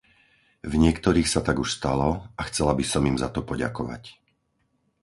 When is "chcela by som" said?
2.49-3.03